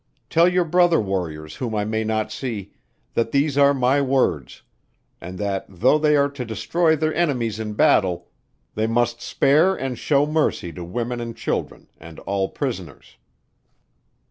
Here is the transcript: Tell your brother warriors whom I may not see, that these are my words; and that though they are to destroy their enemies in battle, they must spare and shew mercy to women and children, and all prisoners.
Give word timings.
Tell 0.31 0.47
your 0.49 0.65
brother 0.65 0.99
warriors 0.99 1.57
whom 1.57 1.75
I 1.75 1.85
may 1.85 2.03
not 2.03 2.31
see, 2.31 2.73
that 3.13 3.31
these 3.31 3.55
are 3.55 3.71
my 3.71 4.01
words; 4.01 4.63
and 5.21 5.37
that 5.37 5.67
though 5.69 5.99
they 5.99 6.15
are 6.15 6.27
to 6.29 6.43
destroy 6.43 6.95
their 6.95 7.13
enemies 7.13 7.59
in 7.59 7.73
battle, 7.73 8.27
they 8.73 8.87
must 8.87 9.21
spare 9.21 9.75
and 9.75 9.99
shew 9.99 10.25
mercy 10.25 10.73
to 10.73 10.83
women 10.83 11.21
and 11.21 11.37
children, 11.37 11.87
and 11.99 12.17
all 12.21 12.49
prisoners. 12.49 13.17